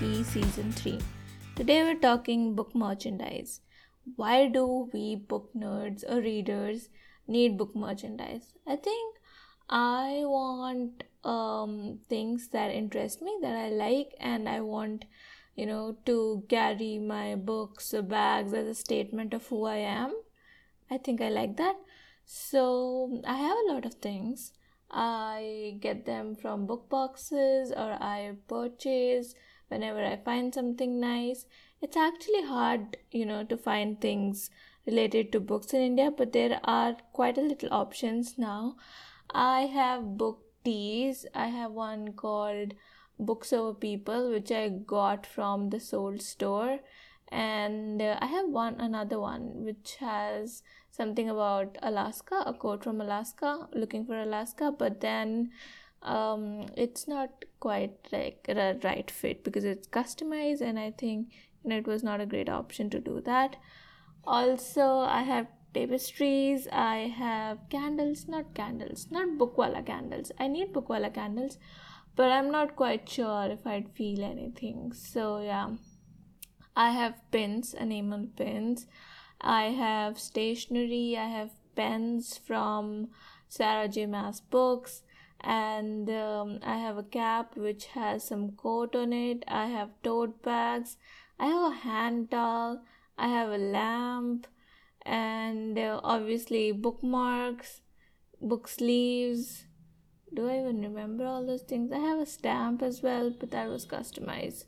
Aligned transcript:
Key 0.00 0.22
Season 0.24 0.72
3. 0.72 0.98
Today 1.56 1.82
we're 1.82 2.00
talking 2.00 2.54
book 2.54 2.74
merchandise. 2.74 3.60
Why 4.16 4.48
do 4.48 4.88
we 4.94 5.16
book 5.16 5.50
nerds 5.54 6.10
or 6.10 6.22
readers 6.22 6.88
need 7.28 7.58
book 7.58 7.76
merchandise? 7.76 8.54
I 8.66 8.76
think 8.76 9.16
I 9.68 10.22
want 10.24 11.04
um, 11.22 11.98
things 12.08 12.48
that 12.48 12.70
interest 12.70 13.20
me, 13.20 13.36
that 13.42 13.54
I 13.54 13.68
like, 13.68 14.14
and 14.18 14.48
I 14.48 14.62
want, 14.62 15.04
you 15.54 15.66
know, 15.66 15.98
to 16.06 16.44
carry 16.48 16.98
my 16.98 17.34
books 17.34 17.92
or 17.92 18.00
bags 18.00 18.54
as 18.54 18.68
a 18.68 18.74
statement 18.74 19.34
of 19.34 19.46
who 19.48 19.66
I 19.66 19.76
am. 19.76 20.14
I 20.90 20.96
think 20.96 21.20
I 21.20 21.28
like 21.28 21.58
that. 21.58 21.76
So 22.24 23.20
I 23.26 23.36
have 23.36 23.58
a 23.58 23.72
lot 23.74 23.84
of 23.84 23.94
things. 23.96 24.54
I 24.90 25.76
get 25.78 26.06
them 26.06 26.36
from 26.36 26.64
book 26.64 26.88
boxes 26.88 27.70
or 27.70 27.98
I 28.00 28.36
purchase 28.48 29.34
whenever 29.70 30.04
I 30.04 30.16
find 30.16 30.52
something 30.54 31.00
nice. 31.00 31.46
It's 31.80 31.96
actually 31.96 32.44
hard, 32.44 32.98
you 33.10 33.24
know, 33.24 33.44
to 33.44 33.56
find 33.56 34.00
things 34.00 34.50
related 34.86 35.32
to 35.32 35.40
books 35.40 35.72
in 35.72 35.80
India, 35.80 36.10
but 36.10 36.32
there 36.32 36.60
are 36.64 36.96
quite 37.12 37.38
a 37.38 37.42
little 37.42 37.72
options 37.72 38.36
now. 38.36 38.76
I 39.30 39.62
have 39.62 40.16
book 40.18 40.42
tees. 40.64 41.26
I 41.34 41.46
have 41.46 41.72
one 41.72 42.12
called 42.12 42.74
Books 43.18 43.52
Over 43.52 43.74
People, 43.74 44.30
which 44.30 44.50
I 44.50 44.68
got 44.68 45.26
from 45.26 45.70
the 45.70 45.80
Souled 45.80 46.22
store, 46.22 46.80
and 47.28 48.02
uh, 48.02 48.18
I 48.20 48.26
have 48.26 48.48
one 48.48 48.80
another 48.80 49.20
one 49.20 49.64
which 49.64 49.96
has 50.00 50.62
something 50.90 51.30
about 51.30 51.78
Alaska, 51.82 52.42
a 52.44 52.52
quote 52.52 52.82
from 52.82 53.00
Alaska, 53.00 53.68
looking 53.72 54.04
for 54.04 54.20
Alaska, 54.20 54.72
but 54.76 55.00
then 55.00 55.50
um, 56.02 56.66
it's 56.76 57.06
not 57.06 57.44
quite 57.60 58.08
like 58.12 58.46
a 58.48 58.78
right 58.82 59.10
fit 59.10 59.44
because 59.44 59.64
it's 59.64 59.88
customized, 59.88 60.60
and 60.60 60.78
I 60.78 60.92
think 60.92 61.28
you 61.62 61.70
know, 61.70 61.76
it 61.76 61.86
was 61.86 62.02
not 62.02 62.20
a 62.20 62.26
great 62.26 62.48
option 62.48 62.90
to 62.90 63.00
do 63.00 63.20
that. 63.22 63.56
Also, 64.24 65.00
I 65.00 65.22
have 65.22 65.46
tapestries, 65.74 66.68
I 66.72 67.12
have 67.16 67.58
candles, 67.70 68.26
not 68.28 68.54
candles, 68.54 69.08
not 69.10 69.38
bookwala 69.38 69.84
candles. 69.84 70.32
I 70.38 70.48
need 70.48 70.72
bookwala 70.72 71.12
candles, 71.12 71.58
but 72.16 72.30
I'm 72.32 72.50
not 72.50 72.76
quite 72.76 73.08
sure 73.08 73.48
if 73.50 73.66
I'd 73.66 73.90
feel 73.94 74.24
anything. 74.24 74.92
So, 74.92 75.40
yeah, 75.40 75.70
I 76.76 76.90
have 76.90 77.20
pins, 77.30 77.74
enamel 77.74 78.26
pins. 78.36 78.86
I 79.40 79.64
have 79.64 80.18
stationery, 80.18 81.16
I 81.16 81.26
have 81.28 81.50
pens 81.74 82.38
from 82.38 83.08
Sarah 83.48 83.88
J. 83.88 84.06
Maas 84.06 84.40
books, 84.40 85.02
and 85.42 86.10
um, 86.10 86.58
I 86.62 86.76
have 86.78 86.98
a 86.98 87.02
cap 87.02 87.56
which 87.56 87.86
has 87.86 88.24
some 88.24 88.52
coat 88.52 88.94
on 88.94 89.12
it. 89.12 89.44
I 89.48 89.66
have 89.66 89.90
tote 90.02 90.42
bags, 90.42 90.96
I 91.38 91.46
have 91.46 91.72
a 91.72 91.76
hand 91.76 92.30
towel, 92.30 92.82
I 93.18 93.28
have 93.28 93.50
a 93.50 93.58
lamp, 93.58 94.46
and 95.02 95.78
uh, 95.78 96.00
obviously 96.04 96.72
bookmarks, 96.72 97.80
book 98.40 98.68
sleeves. 98.68 99.64
Do 100.32 100.48
I 100.48 100.60
even 100.60 100.82
remember 100.82 101.24
all 101.24 101.44
those 101.44 101.62
things? 101.62 101.90
I 101.92 101.98
have 101.98 102.20
a 102.20 102.26
stamp 102.26 102.82
as 102.82 103.02
well, 103.02 103.34
but 103.38 103.50
that 103.50 103.68
was 103.68 103.84
customized 103.84 104.64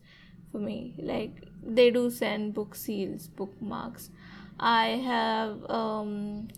for 0.50 0.58
me. 0.58 0.94
Like 0.98 1.44
they 1.62 1.90
do 1.90 2.10
send 2.10 2.54
book 2.54 2.74
seals, 2.74 3.28
bookmarks. 3.28 4.10
I 4.58 4.88
have 4.88 5.70
um 5.70 6.48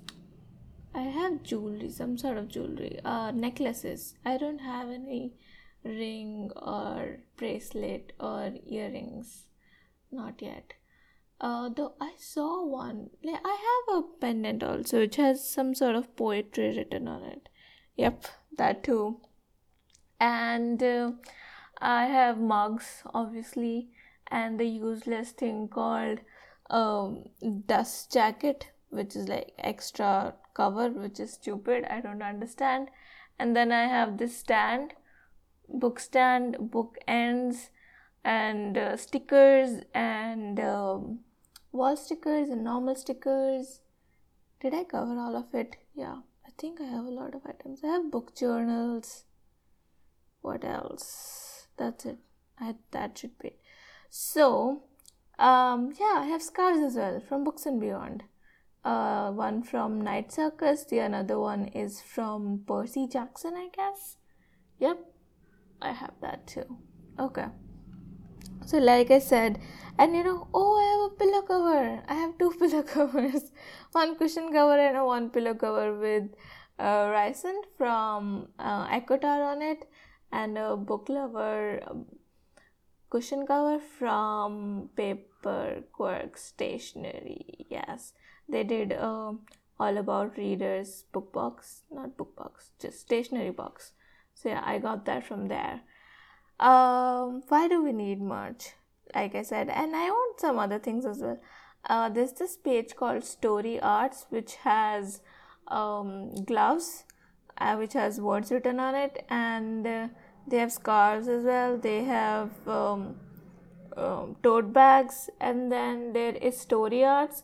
I 0.94 1.02
have 1.02 1.42
jewelry, 1.42 1.90
some 1.90 2.16
sort 2.16 2.38
of 2.38 2.48
jewelry, 2.48 3.00
uh 3.04 3.30
necklaces. 3.32 4.14
I 4.24 4.36
don't 4.38 4.60
have 4.60 4.88
any 4.88 5.34
ring 5.82 6.50
or 6.56 7.18
bracelet 7.36 8.12
or 8.20 8.52
earrings. 8.66 9.46
Not 10.12 10.40
yet. 10.40 10.74
Uh 11.40 11.68
though 11.68 11.94
I 12.00 12.12
saw 12.18 12.64
one. 12.64 13.10
Like 13.22 13.40
I 13.44 13.56
have 13.68 13.98
a 13.98 14.02
pendant 14.20 14.62
also 14.62 15.00
which 15.00 15.16
has 15.16 15.48
some 15.48 15.74
sort 15.74 15.96
of 15.96 16.14
poetry 16.16 16.76
written 16.76 17.08
on 17.08 17.24
it. 17.24 17.48
Yep, 17.96 18.24
that 18.56 18.84
too. 18.84 19.20
And 20.20 20.82
uh, 20.82 21.12
I 21.80 22.06
have 22.06 22.38
mugs 22.38 23.02
obviously 23.12 23.90
and 24.28 24.58
the 24.60 24.64
useless 24.66 25.32
thing 25.32 25.68
called 25.68 26.20
um, 26.70 27.24
dust 27.66 28.12
jacket 28.12 28.70
which 28.90 29.16
is 29.16 29.28
like 29.28 29.52
extra 29.58 30.34
cover 30.54 30.88
which 30.90 31.20
is 31.20 31.32
stupid 31.32 31.84
i 31.90 32.00
don't 32.00 32.22
understand. 32.22 32.88
And 33.38 33.56
then 33.56 33.72
i 33.72 33.86
have 33.86 34.18
this 34.18 34.36
stand 34.36 34.94
book 35.68 35.98
stand 35.98 36.56
book 36.70 36.98
ends 37.08 37.70
and 38.24 38.78
uh, 38.78 38.96
stickers 38.96 39.80
and 39.92 40.60
um, 40.60 41.20
wall 41.72 41.96
stickers 41.96 42.48
and 42.48 42.64
normal 42.64 42.94
stickers. 42.94 43.80
Did 44.60 44.74
i 44.74 44.84
cover 44.84 45.18
all 45.18 45.36
of 45.36 45.54
it? 45.54 45.76
Yeah 45.94 46.18
i 46.46 46.50
think 46.58 46.80
i 46.80 46.84
have 46.84 47.04
a 47.04 47.10
lot 47.10 47.34
of 47.34 47.42
items. 47.46 47.82
I 47.84 47.88
have 47.88 48.10
book 48.10 48.36
journals. 48.36 49.24
What 50.40 50.64
else? 50.64 51.66
That's 51.76 52.04
it. 52.04 52.18
I, 52.60 52.76
that 52.92 53.18
should 53.18 53.38
be 53.38 53.48
it. 53.48 53.60
So 54.10 54.82
um, 55.38 55.92
yeah, 55.98 56.16
I 56.18 56.26
have 56.26 56.42
scarves 56.42 56.80
as 56.80 56.94
well 56.94 57.20
from 57.20 57.44
Books 57.44 57.66
and 57.66 57.80
Beyond. 57.80 58.24
Uh, 58.84 59.30
one 59.32 59.62
from 59.62 60.00
Night 60.02 60.30
Circus, 60.30 60.84
the 60.84 60.98
another 60.98 61.38
one 61.38 61.68
is 61.68 62.02
from 62.02 62.62
Percy 62.66 63.08
Jackson, 63.08 63.54
I 63.54 63.68
guess. 63.74 64.18
Yep, 64.78 64.98
I 65.80 65.92
have 65.92 66.12
that 66.20 66.46
too. 66.46 66.76
Okay. 67.18 67.46
So, 68.66 68.78
like 68.78 69.10
I 69.10 69.20
said, 69.20 69.58
and 69.98 70.14
you 70.14 70.22
know, 70.24 70.48
oh, 70.52 70.76
I 70.76 70.84
have 70.92 71.12
a 71.12 71.14
pillow 71.16 71.42
cover. 71.42 72.02
I 72.08 72.14
have 72.14 72.36
two 72.38 72.50
pillow 72.58 72.82
covers 72.82 73.52
one 73.92 74.16
cushion 74.16 74.52
cover 74.52 74.78
and 74.78 75.02
one 75.06 75.30
pillow 75.30 75.54
cover 75.54 75.98
with 75.98 76.24
uh, 76.78 77.32
from 77.78 78.48
uh, 78.58 78.86
ACOTAR 78.88 79.52
on 79.52 79.62
it, 79.62 79.88
and 80.32 80.58
a 80.58 80.76
book 80.76 81.08
lover 81.08 81.80
cushion 83.14 83.46
cover 83.46 83.78
from 83.78 84.90
Paperquirk 84.96 86.36
stationery 86.36 87.64
yes 87.70 88.12
they 88.48 88.64
did 88.64 88.92
uh, 88.92 89.32
all 89.80 89.98
about 89.98 90.36
readers 90.36 91.04
book 91.12 91.32
box 91.32 91.82
not 91.90 92.16
book 92.16 92.34
box 92.36 92.70
just 92.80 93.00
stationery 93.00 93.50
box. 93.50 93.92
So 94.34 94.48
yeah 94.48 94.62
i 94.64 94.78
got 94.78 95.04
that 95.06 95.26
from 95.26 95.48
there. 95.48 95.80
Um 96.60 97.42
why 97.48 97.68
do 97.68 97.82
we 97.82 97.92
need 97.92 98.20
merch? 98.20 98.72
Like 99.14 99.34
i 99.34 99.42
said 99.42 99.68
and 99.68 99.96
i 99.96 100.10
want 100.10 100.40
some 100.40 100.58
other 100.58 100.78
things 100.78 101.06
as 101.06 101.18
well. 101.18 101.38
Uh, 101.86 102.08
there's 102.08 102.32
this 102.32 102.56
page 102.56 102.96
called 102.96 103.22
Storiarts 103.22 104.24
which 104.30 104.54
has 104.56 105.20
um, 105.68 106.34
gloves 106.46 107.04
uh, 107.58 107.76
which 107.76 107.92
has 107.92 108.20
words 108.20 108.50
written 108.50 108.80
on 108.80 108.94
it 108.94 109.24
and 109.28 109.86
uh, 109.86 110.08
they 110.46 110.58
have 110.58 110.72
scarves 110.72 111.28
as 111.28 111.44
well. 111.44 111.76
They 111.78 112.04
have 112.04 112.50
um, 112.66 113.16
um, 113.96 114.36
tote 114.42 114.72
bags 114.72 115.30
and 115.40 115.70
then 115.70 116.12
there 116.12 116.34
is 116.36 116.64
Storiarts 116.64 117.42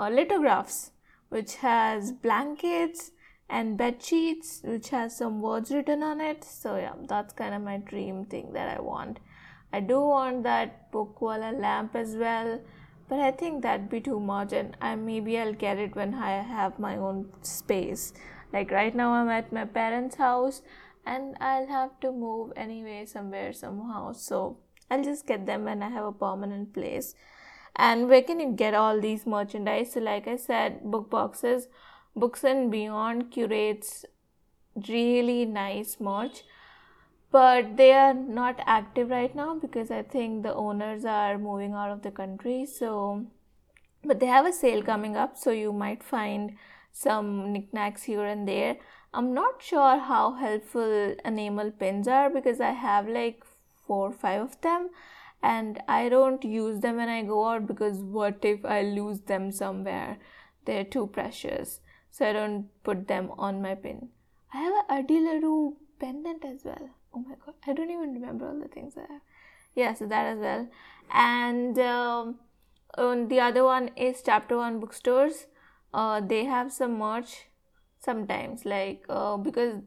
Uh, 0.00 0.08
Litographs 0.08 0.76
which 1.28 1.56
has 1.56 2.12
blankets 2.26 3.10
and 3.48 3.76
bed 3.80 4.02
sheets 4.02 4.62
which 4.64 4.88
has 4.90 5.16
some 5.16 5.40
words 5.42 5.70
written 5.70 6.02
on 6.02 6.22
it 6.26 6.42
so 6.42 6.76
yeah 6.76 6.94
that's 7.08 7.34
kind 7.40 7.54
of 7.54 7.62
my 7.62 7.76
dream 7.90 8.24
thing 8.34 8.46
that 8.54 8.70
i 8.76 8.80
want 8.80 9.20
i 9.78 9.80
do 9.90 10.00
want 10.00 10.42
that 10.42 10.90
bookwala 10.92 11.50
lamp 11.64 11.94
as 12.02 12.14
well 12.22 12.50
but 13.10 13.20
i 13.28 13.30
think 13.42 13.62
that'd 13.62 13.90
be 13.90 14.00
too 14.00 14.18
much 14.18 14.54
and 14.60 14.76
i 14.80 14.94
maybe 14.94 15.38
i'll 15.38 15.58
get 15.66 15.84
it 15.86 15.94
when 15.94 16.14
i 16.14 16.32
have 16.54 16.78
my 16.78 16.96
own 16.96 17.20
space 17.42 18.14
like 18.54 18.70
right 18.70 18.94
now 19.02 19.10
i'm 19.12 19.28
at 19.28 19.52
my 19.52 19.66
parents 19.80 20.16
house 20.16 20.62
and 21.06 21.36
I'll 21.40 21.66
have 21.66 21.98
to 22.00 22.12
move 22.12 22.52
anyway 22.56 23.06
somewhere 23.06 23.52
somehow. 23.52 24.12
So 24.12 24.58
I'll 24.90 25.04
just 25.04 25.26
get 25.26 25.46
them 25.46 25.64
when 25.64 25.82
I 25.82 25.88
have 25.88 26.04
a 26.04 26.12
permanent 26.12 26.72
place. 26.72 27.14
And 27.88 28.08
where 28.08 28.22
can 28.22 28.40
you 28.40 28.52
get 28.52 28.74
all 28.74 29.00
these 29.00 29.26
merchandise? 29.26 29.92
So, 29.92 30.00
like 30.00 30.28
I 30.28 30.36
said, 30.36 30.82
book 30.94 31.08
boxes, 31.10 31.68
Books 32.14 32.44
and 32.44 32.70
Beyond 32.70 33.30
curates 33.30 34.04
really 34.88 35.44
nice 35.46 35.96
merch, 35.98 36.42
but 37.30 37.76
they 37.76 37.92
are 37.92 38.14
not 38.14 38.60
active 38.66 39.10
right 39.10 39.34
now 39.34 39.54
because 39.54 39.90
I 39.90 40.02
think 40.02 40.42
the 40.42 40.54
owners 40.54 41.04
are 41.04 41.38
moving 41.38 41.72
out 41.72 41.90
of 41.90 42.02
the 42.02 42.10
country. 42.10 42.66
So, 42.66 43.26
but 44.04 44.20
they 44.20 44.26
have 44.26 44.46
a 44.46 44.52
sale 44.52 44.82
coming 44.82 45.16
up, 45.16 45.36
so 45.36 45.50
you 45.50 45.72
might 45.72 46.02
find 46.02 46.56
some 46.92 47.52
knickknacks 47.52 48.02
here 48.02 48.24
and 48.24 48.48
there 48.48 48.76
I'm 49.12 49.34
not 49.34 49.60
sure 49.60 49.98
how 49.98 50.34
helpful 50.34 51.16
enamel 51.24 51.72
pins 51.72 52.06
are 52.06 52.30
because 52.30 52.60
I 52.60 52.70
have 52.70 53.08
like 53.08 53.42
four 53.86 54.10
or 54.10 54.12
five 54.12 54.42
of 54.42 54.60
them 54.60 54.90
and 55.42 55.82
I 55.88 56.08
don't 56.08 56.44
use 56.44 56.80
them 56.80 56.96
when 56.96 57.08
I 57.08 57.22
go 57.22 57.48
out 57.48 57.66
because 57.66 57.98
what 57.98 58.44
if 58.44 58.64
I 58.64 58.82
lose 58.82 59.20
them 59.20 59.50
somewhere? 59.50 60.18
They're 60.64 60.84
too 60.84 61.06
precious. 61.06 61.80
So 62.10 62.28
I 62.28 62.32
don't 62.32 62.68
put 62.82 63.06
them 63.08 63.30
on 63.38 63.62
my 63.62 63.74
pin. 63.74 64.08
I 64.52 64.58
have 64.58 64.72
a 64.72 64.92
Addie 64.92 65.20
LaRue 65.20 65.76
pendant 65.98 66.44
as 66.44 66.64
well. 66.64 66.90
Oh 67.14 67.20
my 67.20 67.34
god, 67.44 67.54
I 67.66 67.72
don't 67.72 67.90
even 67.90 68.14
remember 68.14 68.48
all 68.48 68.58
the 68.58 68.68
things 68.68 68.94
I 68.96 69.12
have. 69.12 69.22
Yeah, 69.74 69.94
so 69.94 70.06
that 70.06 70.26
as 70.26 70.38
well 70.38 70.68
and 71.12 71.78
um, 71.78 72.38
the 72.96 73.40
other 73.40 73.64
one 73.64 73.90
is 73.96 74.22
chapter 74.24 74.56
one 74.56 74.80
bookstores 74.80 75.46
uh, 75.92 76.20
they 76.20 76.44
have 76.44 76.72
some 76.72 76.98
merch 76.98 77.46
sometimes 77.98 78.64
like 78.64 79.04
uh, 79.08 79.36
because 79.36 79.82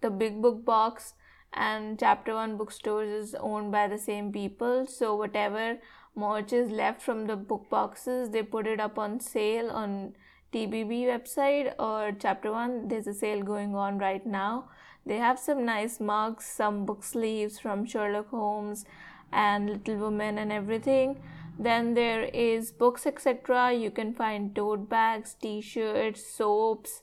the 0.00 0.10
big 0.10 0.40
book 0.40 0.64
box 0.64 1.14
and 1.54 1.98
chapter 1.98 2.34
one 2.34 2.56
bookstores 2.56 3.08
is 3.08 3.34
owned 3.36 3.70
by 3.70 3.86
the 3.88 3.98
same 3.98 4.32
people. 4.32 4.86
So 4.86 5.14
whatever 5.14 5.78
merch 6.16 6.52
is 6.52 6.70
left 6.70 7.02
from 7.02 7.26
the 7.26 7.36
book 7.36 7.68
boxes 7.70 8.30
they 8.30 8.42
put 8.42 8.66
it 8.66 8.78
up 8.78 8.98
on 8.98 9.18
sale 9.18 9.68
on 9.70 10.14
tbb 10.52 11.06
website 11.06 11.74
or 11.78 12.12
chapter 12.18 12.52
one. 12.52 12.88
There's 12.88 13.06
a 13.06 13.14
sale 13.14 13.42
going 13.42 13.74
on 13.74 13.98
right 13.98 14.24
now. 14.24 14.68
They 15.06 15.18
have 15.18 15.38
some 15.38 15.64
nice 15.64 16.00
mugs 16.00 16.44
some 16.44 16.84
book 16.84 17.04
sleeves 17.04 17.58
from 17.58 17.86
sherlock 17.86 18.28
holmes 18.30 18.84
and 19.32 19.70
little 19.70 19.96
women 19.96 20.38
and 20.38 20.52
everything. 20.52 21.20
Then 21.58 21.94
there 21.94 22.24
is 22.24 22.72
books 22.72 23.06
etc 23.06 23.72
you 23.72 23.90
can 23.90 24.12
find 24.12 24.54
tote 24.54 24.88
bags 24.88 25.34
t-shirts 25.40 26.26
soaps 26.26 27.02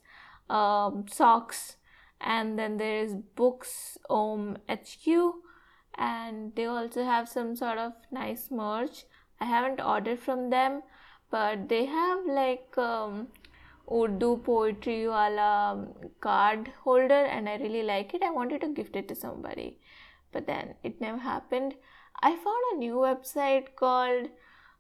um, 0.50 1.06
socks 1.10 1.78
and 2.22 2.58
then 2.58 2.78
there 2.78 2.98
is 3.04 3.16
books 3.36 3.98
om 4.10 4.58
hq 4.70 5.34
and 5.98 6.56
they 6.56 6.66
also 6.66 7.04
have 7.04 7.28
some 7.28 7.56
sort 7.56 7.78
of 7.78 7.94
nice 8.12 8.50
merch. 8.50 9.04
I 9.40 9.46
haven't 9.46 9.82
ordered 9.82 10.20
from 10.20 10.50
them 10.50 10.82
but 11.30 11.68
they 11.70 11.86
have 11.86 12.20
like 12.26 12.78
um, 12.78 13.28
urdu 13.92 14.38
poetry 14.38 15.08
wala 15.08 15.88
card 16.22 16.72
holder 16.84 17.24
and 17.36 17.50
i 17.50 17.56
really 17.58 17.84
like 17.84 18.14
it. 18.14 18.24
I 18.24 18.32
wanted 18.32 18.62
to 18.62 18.68
gift 18.70 18.96
it 18.96 19.08
to 19.10 19.16
somebody 19.16 19.80
but 20.32 20.48
then 20.48 20.76
it 20.84 21.02
never 21.02 21.18
happened. 21.18 21.76
I 22.22 22.32
found 22.36 22.64
a 22.74 22.78
new 22.78 22.96
website 22.96 23.76
called 23.76 24.30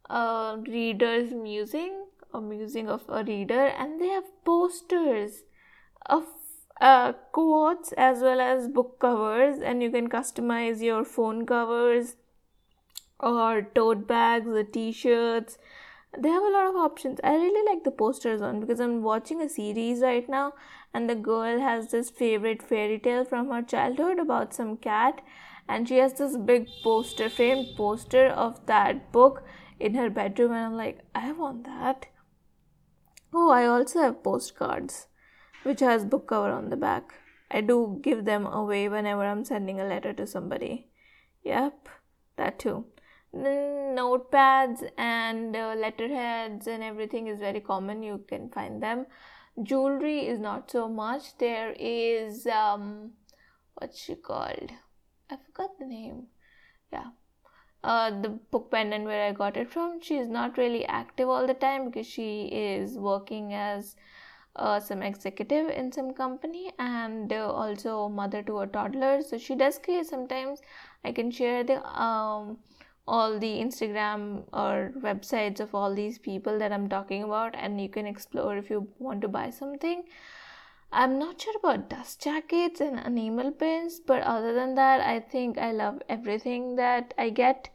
uh, 0.09 0.57
Reader's 0.67 1.31
Musing, 1.31 2.05
a 2.33 2.41
musing 2.41 2.89
of 2.89 3.03
a 3.09 3.23
reader, 3.23 3.67
and 3.67 3.99
they 3.99 4.09
have 4.09 4.25
posters 4.45 5.43
of 6.05 6.25
uh, 6.81 7.13
quotes 7.31 7.93
as 7.93 8.21
well 8.21 8.41
as 8.41 8.67
book 8.67 8.99
covers, 8.99 9.61
and 9.61 9.81
you 9.81 9.91
can 9.91 10.09
customize 10.09 10.81
your 10.81 11.05
phone 11.05 11.45
covers 11.45 12.15
or 13.19 13.61
tote 13.61 14.07
bags, 14.07 14.47
the 14.47 14.63
t-shirts. 14.63 15.57
They 16.17 16.27
have 16.27 16.43
a 16.43 16.49
lot 16.49 16.67
of 16.67 16.75
options. 16.75 17.19
I 17.23 17.35
really 17.35 17.73
like 17.73 17.85
the 17.85 17.91
posters 17.91 18.41
on 18.41 18.59
because 18.59 18.81
I'm 18.81 19.01
watching 19.03 19.41
a 19.41 19.47
series 19.47 20.01
right 20.01 20.27
now, 20.27 20.53
and 20.93 21.09
the 21.09 21.15
girl 21.15 21.59
has 21.59 21.91
this 21.91 22.09
favorite 22.09 22.61
fairy 22.61 22.99
tale 22.99 23.23
from 23.23 23.49
her 23.49 23.61
childhood 23.61 24.19
about 24.19 24.53
some 24.53 24.75
cat 24.75 25.21
and 25.67 25.87
she 25.87 25.97
has 25.97 26.13
this 26.15 26.37
big 26.37 26.67
poster 26.83 27.29
framed 27.29 27.67
poster 27.77 28.27
of 28.27 28.65
that 28.65 29.11
book 29.11 29.43
in 29.79 29.95
her 29.95 30.09
bedroom 30.09 30.51
and 30.51 30.65
i'm 30.65 30.75
like 30.77 30.99
i 31.15 31.31
want 31.31 31.63
that 31.63 32.07
oh 33.33 33.49
i 33.49 33.65
also 33.65 34.01
have 34.01 34.23
postcards 34.23 35.07
which 35.63 35.79
has 35.79 36.05
book 36.05 36.27
cover 36.27 36.51
on 36.51 36.69
the 36.69 36.77
back. 36.77 37.13
I 37.49 37.61
do 37.61 37.99
give 38.01 38.23
them 38.25 38.45
away 38.45 38.87
whenever 38.87 39.25
i'm 39.25 39.43
sending 39.43 39.79
a 39.79 39.85
letter 39.85 40.13
to 40.13 40.25
somebody. 40.25 40.87
Yep 41.43 41.89
that 42.41 42.59
too. 42.59 42.85
Notepads 43.33 44.83
and 44.97 45.55
uh, 45.55 45.73
letterheads 45.77 46.67
and 46.67 46.83
everything 46.83 47.27
is 47.27 47.39
very 47.39 47.61
common. 47.61 48.03
You 48.03 48.23
can 48.27 48.49
find 48.49 48.83
them. 48.83 49.05
Jewelry 49.63 50.27
is 50.27 50.39
not 50.39 50.69
so 50.71 50.87
much. 50.89 51.37
There 51.37 51.73
is 51.79 52.45
um 52.47 53.11
what's 53.75 54.03
she 54.03 54.15
called? 54.15 54.71
I 55.29 55.37
forgot 55.45 55.77
the 55.79 55.85
name. 55.85 56.27
Yeah. 56.91 57.11
Uh, 57.83 58.21
the 58.21 58.29
book 58.29 58.69
pendant 58.69 59.05
where 59.05 59.27
I 59.27 59.31
got 59.31 59.57
it 59.57 59.71
from, 59.71 60.01
she's 60.01 60.27
not 60.27 60.57
really 60.57 60.85
active 60.85 61.27
all 61.27 61.47
the 61.47 61.55
time 61.55 61.85
because 61.85 62.05
she 62.05 62.43
is 62.45 62.97
working 62.97 63.53
as 63.53 63.95
uh, 64.55 64.79
some 64.79 65.01
executive 65.01 65.69
in 65.69 65.91
some 65.91 66.13
company 66.13 66.71
and 66.77 67.31
uh, 67.31 67.49
also 67.51 68.09
mother 68.09 68.41
to 68.43 68.59
a 68.59 68.67
toddler. 68.67 69.21
So 69.21 69.37
she 69.37 69.55
does 69.55 69.77
create 69.77 70.07
sometimes. 70.07 70.61
I 71.03 71.11
can 71.11 71.31
share 71.31 71.63
the 71.63 71.83
um, 71.87 72.57
all 73.07 73.39
the 73.39 73.59
Instagram 73.59 74.43
or 74.53 74.91
websites 74.99 75.59
of 75.59 75.73
all 75.73 75.93
these 75.93 76.17
people 76.17 76.59
that 76.59 76.71
I'm 76.71 76.87
talking 76.87 77.23
about, 77.23 77.55
and 77.55 77.81
you 77.81 77.89
can 77.89 78.05
explore 78.05 78.57
if 78.57 78.69
you 78.69 78.87
want 78.99 79.21
to 79.21 79.27
buy 79.27 79.49
something. 79.49 80.03
I'm 80.93 81.17
not 81.17 81.41
sure 81.41 81.55
about 81.57 81.89
dust 81.89 82.21
jackets 82.21 82.81
and 82.81 82.99
enamel 82.99 83.51
pins, 83.51 83.99
but 83.99 84.21
other 84.23 84.53
than 84.53 84.75
that, 84.75 84.99
I 84.99 85.19
think 85.21 85.57
I 85.57 85.71
love 85.71 86.01
everything 86.09 86.75
that 86.75 87.13
I 87.17 87.29
get. 87.29 87.69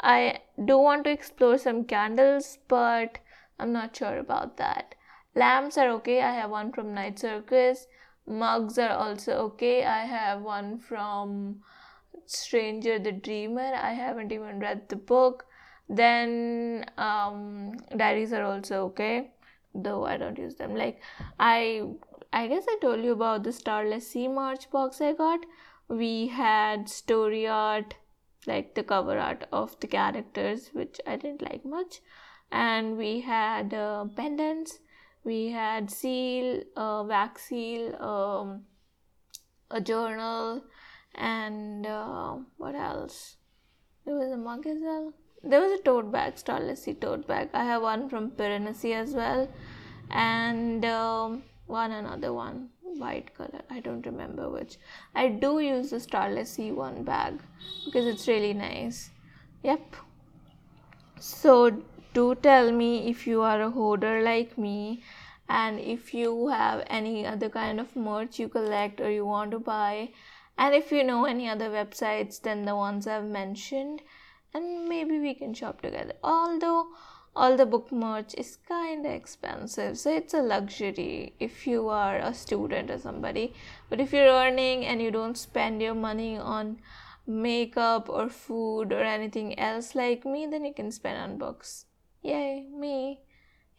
I 0.00 0.40
do 0.64 0.78
want 0.78 1.04
to 1.04 1.10
explore 1.10 1.58
some 1.58 1.84
candles, 1.84 2.58
but 2.68 3.18
I'm 3.58 3.72
not 3.72 3.96
sure 3.96 4.18
about 4.18 4.56
that. 4.58 4.94
Lamps 5.34 5.78
are 5.78 5.88
okay. 5.90 6.20
I 6.22 6.32
have 6.32 6.50
one 6.50 6.72
from 6.72 6.94
Night 6.94 7.18
Circus. 7.18 7.86
Mugs 8.26 8.78
are 8.78 8.90
also 8.90 9.32
okay. 9.46 9.84
I 9.84 10.04
have 10.04 10.42
one 10.42 10.78
from 10.78 11.62
Strange 12.26 12.84
the 12.84 13.12
Dreamer. 13.12 13.72
I 13.74 13.92
haven't 13.92 14.32
even 14.32 14.60
read 14.60 14.88
the 14.88 14.96
book. 14.96 15.46
Then 15.88 16.84
um, 16.96 17.72
diaries 17.96 18.32
are 18.32 18.44
also 18.44 18.84
okay, 18.86 19.30
though 19.74 20.04
I 20.04 20.16
don't 20.16 20.38
use 20.38 20.54
them. 20.54 20.74
Like 20.74 21.00
I 21.38 21.82
I 22.32 22.46
guess 22.46 22.64
I 22.68 22.78
told 22.80 23.04
you 23.04 23.12
about 23.12 23.42
the 23.42 23.52
Starless 23.52 24.08
Sea 24.08 24.28
March 24.28 24.70
box 24.70 25.00
I 25.00 25.12
got. 25.12 25.40
We 25.88 26.28
had 26.28 26.88
story 26.88 27.46
art, 27.46 27.94
like 28.46 28.74
the 28.74 28.82
cover 28.82 29.18
art 29.18 29.44
of 29.52 29.78
the 29.80 29.86
characters, 29.86 30.70
which 30.72 31.00
I 31.06 31.16
didn't 31.16 31.42
like 31.42 31.64
much. 31.64 32.00
And 32.50 32.96
we 32.96 33.20
had 33.20 33.74
uh, 33.74 34.06
pendants, 34.16 34.78
we 35.24 35.50
had 35.50 35.90
seal, 35.90 36.62
uh, 36.76 37.04
wax 37.06 37.42
seal, 37.48 37.94
um, 38.02 38.62
a 39.70 39.80
journal, 39.80 40.62
and 41.14 41.86
uh, 41.86 42.36
what 42.56 42.74
else? 42.74 43.36
There 44.04 44.16
was 44.16 44.32
a 44.32 44.36
mug 44.36 44.66
as 44.66 44.78
well. 44.80 45.12
There 45.44 45.60
was 45.60 45.78
a 45.78 45.82
tote 45.82 46.10
bag, 46.10 46.38
Starless 46.38 46.84
Sea 46.84 46.94
tote 46.94 47.26
bag. 47.26 47.50
I 47.52 47.64
have 47.64 47.82
one 47.82 48.08
from 48.08 48.30
Piranesi 48.30 48.94
as 48.94 49.12
well. 49.12 49.48
And 50.10 50.84
um, 50.84 51.42
one 51.66 51.92
another 51.92 52.32
one 52.32 52.68
white 52.98 53.34
color 53.34 53.62
i 53.70 53.80
don't 53.80 54.04
remember 54.04 54.48
which 54.50 54.76
i 55.14 55.28
do 55.28 55.58
use 55.60 55.90
the 55.90 56.00
starless 56.00 56.56
c1 56.56 57.04
bag 57.04 57.40
because 57.84 58.06
it's 58.06 58.28
really 58.28 58.52
nice 58.52 59.10
yep 59.62 59.96
so 61.18 61.70
do 62.14 62.34
tell 62.34 62.72
me 62.72 63.08
if 63.08 63.26
you 63.26 63.42
are 63.42 63.60
a 63.62 63.70
hoarder 63.70 64.22
like 64.22 64.56
me 64.58 65.02
and 65.48 65.78
if 65.80 66.14
you 66.14 66.48
have 66.48 66.84
any 66.86 67.26
other 67.26 67.48
kind 67.48 67.80
of 67.80 67.94
merch 67.96 68.38
you 68.38 68.48
collect 68.48 69.00
or 69.00 69.10
you 69.10 69.24
want 69.26 69.50
to 69.50 69.58
buy 69.58 70.08
and 70.58 70.74
if 70.74 70.92
you 70.92 71.02
know 71.02 71.24
any 71.24 71.48
other 71.48 71.70
websites 71.70 72.40
than 72.40 72.64
the 72.64 72.76
ones 72.76 73.06
i've 73.06 73.24
mentioned 73.24 74.02
and 74.54 74.88
maybe 74.88 75.18
we 75.18 75.34
can 75.34 75.54
shop 75.54 75.80
together. 75.80 76.14
Although 76.22 76.88
all 77.34 77.56
the 77.56 77.64
book 77.64 77.90
merch 77.90 78.34
is 78.36 78.58
kind 78.68 79.06
of 79.06 79.12
expensive 79.12 79.98
so 79.98 80.14
it's 80.14 80.34
a 80.34 80.42
luxury 80.42 81.34
if 81.40 81.66
you 81.66 81.88
are 81.88 82.18
a 82.18 82.34
student 82.34 82.90
or 82.90 82.98
somebody. 82.98 83.54
But 83.88 84.00
if 84.00 84.12
you're 84.12 84.26
earning 84.26 84.84
and 84.84 85.00
you 85.00 85.10
don't 85.10 85.38
spend 85.38 85.80
your 85.80 85.94
money 85.94 86.36
on 86.36 86.78
makeup 87.26 88.08
or 88.08 88.28
food 88.28 88.92
or 88.92 89.00
anything 89.00 89.58
else 89.58 89.94
like 89.94 90.24
me 90.24 90.46
then 90.46 90.64
you 90.64 90.74
can 90.74 90.90
spend 90.90 91.16
on 91.16 91.38
books 91.38 91.86
yay 92.22 92.66
me 92.70 93.20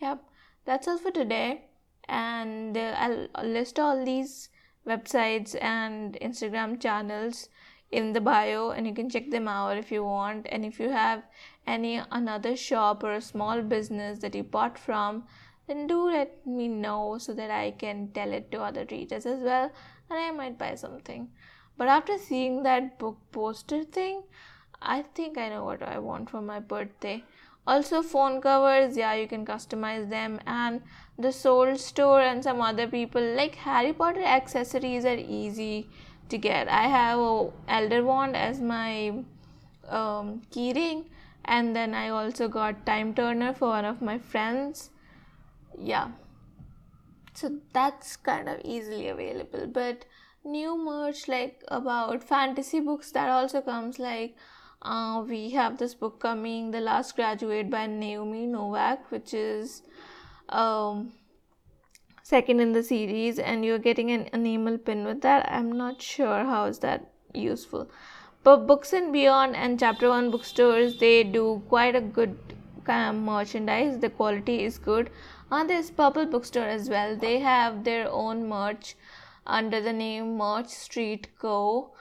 yep 0.01 0.23
that's 0.65 0.87
all 0.87 0.97
for 0.97 1.11
today 1.11 1.65
and 2.07 2.77
uh, 2.77 2.93
i'll 2.97 3.45
list 3.45 3.79
all 3.79 4.03
these 4.05 4.49
websites 4.87 5.55
and 5.61 6.17
instagram 6.21 6.79
channels 6.79 7.49
in 7.91 8.11
the 8.11 8.21
bio 8.21 8.71
and 8.71 8.87
you 8.87 8.93
can 8.93 9.09
check 9.09 9.29
them 9.29 9.47
out 9.47 9.77
if 9.77 9.91
you 9.91 10.03
want 10.03 10.47
and 10.49 10.65
if 10.65 10.79
you 10.79 10.89
have 10.89 11.23
any 11.67 12.01
another 12.11 12.55
shop 12.55 13.03
or 13.03 13.13
a 13.13 13.21
small 13.21 13.61
business 13.61 14.19
that 14.19 14.35
you 14.35 14.43
bought 14.43 14.77
from 14.77 15.23
then 15.67 15.87
do 15.87 16.05
let 16.09 16.45
me 16.45 16.67
know 16.67 17.17
so 17.17 17.33
that 17.33 17.49
I 17.49 17.71
can 17.71 18.09
tell 18.13 18.33
it 18.33 18.51
to 18.51 18.61
other 18.61 18.85
readers 18.89 19.25
as 19.25 19.39
well 19.39 19.71
and 20.09 20.19
I 20.19 20.31
might 20.31 20.57
buy 20.57 20.75
something. 20.75 21.29
But 21.77 21.87
after 21.87 22.17
seeing 22.17 22.63
that 22.63 22.99
book 22.99 23.17
poster 23.31 23.83
thing, 23.83 24.23
I 24.81 25.03
think 25.15 25.37
I 25.37 25.49
know 25.49 25.63
what 25.63 25.81
I 25.81 25.99
want 25.99 26.29
for 26.29 26.41
my 26.41 26.59
birthday. 26.59 27.23
Also, 27.65 28.01
phone 28.01 28.41
covers, 28.41 28.97
yeah, 28.97 29.13
you 29.13 29.27
can 29.27 29.45
customize 29.45 30.09
them, 30.09 30.39
and 30.45 30.81
the 31.17 31.31
Souled 31.31 31.79
store 31.79 32.21
and 32.21 32.43
some 32.43 32.59
other 32.59 32.87
people 32.87 33.21
like 33.35 33.55
Harry 33.55 33.93
Potter 33.93 34.23
accessories 34.23 35.05
are 35.05 35.15
easy 35.17 35.87
to 36.29 36.37
get. 36.37 36.67
I 36.67 36.87
have 36.87 37.19
a 37.19 37.51
Elder 37.69 38.03
Wand 38.03 38.35
as 38.35 38.59
my 38.59 39.23
um, 39.87 40.41
keyring, 40.51 41.05
and 41.45 41.75
then 41.75 41.93
I 41.93 42.09
also 42.09 42.47
got 42.47 42.85
Time 42.85 43.13
Turner 43.13 43.53
for 43.53 43.69
one 43.69 43.85
of 43.85 44.01
my 44.01 44.17
friends. 44.17 44.89
Yeah, 45.79 46.09
so 47.33 47.59
that's 47.73 48.15
kind 48.15 48.49
of 48.49 48.59
easily 48.63 49.07
available. 49.07 49.67
But 49.67 50.05
new 50.43 50.77
merch 50.77 51.27
like 51.27 51.63
about 51.69 52.23
fantasy 52.23 52.79
books 52.79 53.11
that 53.11 53.29
also 53.29 53.61
comes 53.61 53.99
like 53.99 54.35
uh, 54.83 55.23
we 55.27 55.49
have 55.51 55.77
this 55.77 55.93
book 55.95 56.19
coming, 56.19 56.71
The 56.71 56.81
Last 56.81 57.15
Graduate 57.15 57.69
by 57.69 57.87
Naomi 57.87 58.45
Novik, 58.47 58.99
which 59.09 59.33
is 59.33 59.81
um, 60.49 61.13
second 62.21 62.59
in 62.59 62.73
the 62.73 62.83
series, 62.83 63.39
and 63.39 63.63
you're 63.63 63.79
getting 63.79 64.11
an 64.11 64.29
enamel 64.33 64.77
pin 64.77 65.05
with 65.05 65.21
that. 65.21 65.49
I'm 65.49 65.71
not 65.71 66.01
sure 66.01 66.43
how 66.43 66.65
is 66.65 66.79
that 66.79 67.11
useful. 67.33 67.89
But 68.43 68.67
Books 68.67 68.91
and 68.91 69.13
Beyond 69.13 69.55
and 69.55 69.79
Chapter 69.79 70.09
One 70.09 70.29
bookstores 70.29 70.97
they 70.97 71.23
do 71.23 71.63
quite 71.69 71.95
a 71.95 72.01
good 72.01 72.37
kind 72.83 73.15
of 73.15 73.23
merchandise. 73.23 73.99
The 73.99 74.09
quality 74.09 74.65
is 74.65 74.77
good. 74.77 75.09
And 75.49 75.69
there's 75.69 75.89
Purple 75.91 76.25
Bookstore 76.25 76.67
as 76.67 76.89
well. 76.89 77.15
They 77.15 77.39
have 77.39 77.85
their 77.85 78.09
own 78.11 78.49
merch 78.49 78.95
under 79.47 79.79
the 79.79 79.93
name 79.93 80.37
Merch 80.37 80.67
Street 80.67 81.29
Co 81.39 81.93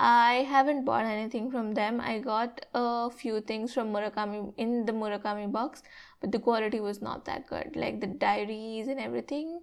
I 0.00 0.46
haven't 0.48 0.84
bought 0.84 1.04
anything 1.04 1.50
from 1.50 1.74
them. 1.74 2.00
I 2.00 2.20
got 2.20 2.64
a 2.72 3.10
few 3.10 3.40
things 3.40 3.74
from 3.74 3.92
Murakami 3.92 4.52
in 4.56 4.86
the 4.86 4.92
Murakami 4.92 5.50
box, 5.50 5.82
but 6.20 6.30
the 6.30 6.38
quality 6.38 6.78
was 6.78 7.02
not 7.02 7.24
that 7.24 7.48
good. 7.48 7.74
Like 7.74 8.00
the 8.00 8.06
diaries 8.06 8.86
and 8.86 9.00
everything, 9.00 9.60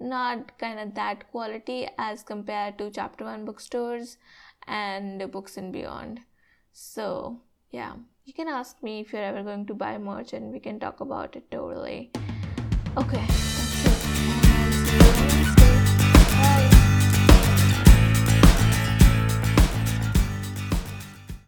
not 0.00 0.58
kind 0.58 0.80
of 0.80 0.94
that 0.94 1.30
quality 1.30 1.88
as 1.98 2.24
compared 2.24 2.78
to 2.78 2.90
Chapter 2.90 3.24
One 3.24 3.44
bookstores 3.44 4.18
and 4.66 5.30
Books 5.30 5.56
and 5.56 5.72
Beyond. 5.72 6.20
So, 6.72 7.42
yeah, 7.70 7.94
you 8.24 8.32
can 8.32 8.48
ask 8.48 8.82
me 8.82 9.00
if 9.00 9.12
you're 9.12 9.22
ever 9.22 9.44
going 9.44 9.66
to 9.66 9.74
buy 9.74 9.98
merch 9.98 10.32
and 10.32 10.52
we 10.52 10.58
can 10.58 10.80
talk 10.80 11.00
about 11.00 11.36
it 11.36 11.48
totally. 11.50 12.10
Okay. 12.96 13.65